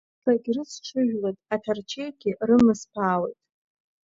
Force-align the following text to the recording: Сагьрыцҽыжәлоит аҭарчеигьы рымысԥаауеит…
Сагьрыцҽыжәлоит 0.23 1.37
аҭарчеигьы 1.53 2.31
рымысԥаауеит… 2.47 3.39